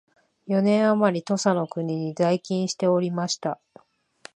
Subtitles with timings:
[0.47, 3.61] 四年あまり土佐の国に在勤しておりました